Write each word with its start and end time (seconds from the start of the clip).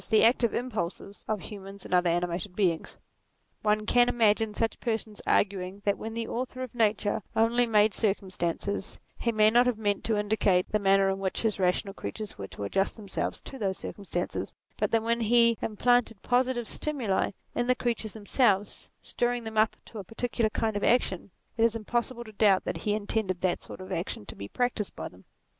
the 0.09 0.23
active 0.23 0.55
impulses 0.55 1.23
of 1.27 1.41
human 1.41 1.77
and 1.85 1.93
other 1.93 2.09
animated 2.09 2.55
beings. 2.55 2.97
One 3.61 3.85
can 3.85 4.09
imagine 4.09 4.55
such 4.55 4.79
persons 4.79 5.21
arguing 5.27 5.83
that 5.85 5.95
when 5.95 6.15
the 6.15 6.27
Author 6.27 6.63
of 6.63 6.73
Nature 6.73 7.21
only 7.35 7.67
made 7.67 7.93
circumstances, 7.93 8.99
he 9.19 9.31
may 9.31 9.51
not 9.51 9.67
have 9.67 9.77
meant 9.77 10.03
to 10.05 10.17
indicate 10.17 10.71
the 10.71 10.79
manner 10.79 11.07
in 11.11 11.19
which 11.19 11.43
his 11.43 11.59
rational 11.59 11.93
creatures 11.93 12.35
were 12.35 12.47
to 12.47 12.63
adjust 12.63 12.95
themselves 12.95 13.41
to 13.41 13.59
those 13.59 13.77
circumstances; 13.77 14.51
but 14.75 14.89
that 14.89 15.03
when 15.03 15.21
he 15.21 15.55
implanted 15.61 16.19
positive 16.23 16.67
stimuli 16.67 17.29
in 17.53 17.67
the 17.67 17.75
creatures 17.75 18.13
themselves, 18.13 18.89
stirring 19.03 19.43
them 19.43 19.55
up 19.55 19.75
to 19.85 19.99
a 19.99 20.03
particular 20.03 20.49
kind 20.49 20.75
of 20.75 20.83
action, 20.83 21.29
it 21.57 21.63
is 21.63 21.75
impossible 21.75 22.23
to 22.23 22.31
doubt 22.33 22.63
that 22.63 22.77
he 22.77 22.95
intended 22.95 23.41
that 23.41 23.61
sort 23.61 23.79
of 23.79 23.91
action 23.91 24.25
to 24.25 24.35
be 24.35 24.47
practised 24.47 24.95
by 24.95 25.07
them. 25.07 25.25